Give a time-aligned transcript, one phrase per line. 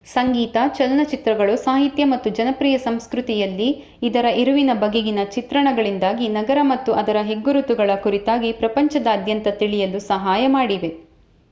[0.05, 3.67] ಸಂಗೀತ ಚಲನಚಿತ್ರಗಳು ಸಾಹಿತ್ಯ ಮತ್ತು ಜನಪ್ರಿಯ ಸಂಸ್ಕೃತಿಯಲ್ಲಿ
[4.03, 10.91] ಇದರ ಇರುವಿನ ಬಗೆಗಿನ ಚಿತ್ರಣಗಳಿಂದಾಗಿ ನಗರ ಮತ್ತು ಅದರ ಹೆಗ್ಗುರುತುಗಳ ಕುರಿತಾಗಿ ಪ್ರಪಂಚದಾತ್ಯಂತ ತಿಳಿಯಲು ಸಹಾಯ ಮಾಡಿದೆ